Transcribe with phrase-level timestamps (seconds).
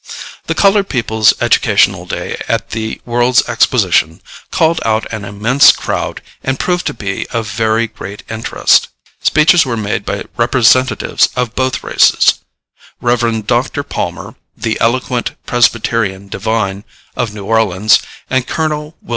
[0.47, 6.57] The Colored People's Educational Day at the World's Exposition called out an immense crowd and
[6.59, 8.87] proved to be of very great interest.
[9.21, 12.39] Speeches were made by representatives of both races.
[12.99, 13.45] Rev.
[13.45, 13.83] Dr.
[13.83, 16.83] Palmer, the eloquent Presbyterian divine,
[17.15, 18.95] of New Orleans, and Col.
[19.03, 19.09] Wm.